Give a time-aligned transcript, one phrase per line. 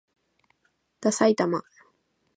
[0.99, 1.63] ださいたま